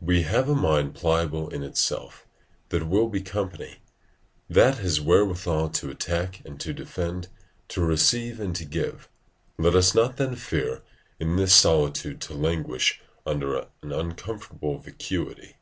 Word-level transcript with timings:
We 0.00 0.22
have 0.22 0.48
a 0.48 0.54
mind 0.54 0.94
pliable 0.94 1.48
in 1.48 1.64
itself, 1.64 2.24
that 2.68 2.86
will 2.88 3.08
be 3.08 3.20
company; 3.20 3.78
that 4.48 4.78
has 4.78 5.00
wherewithal 5.00 5.70
to 5.70 5.90
attack 5.90 6.40
and 6.44 6.60
to 6.60 6.72
defend, 6.72 7.26
to 7.66 7.80
receive 7.80 8.38
and 8.38 8.54
to 8.54 8.64
give: 8.64 9.08
let 9.58 9.74
us 9.74 9.92
not 9.92 10.18
then 10.18 10.36
fear 10.36 10.82
in 11.18 11.34
this 11.34 11.52
solitude 11.52 12.20
to 12.20 12.32
languish 12.32 13.00
under 13.26 13.58
an 13.82 13.90
uncomfortable 13.90 14.78
vacuity. 14.78 15.56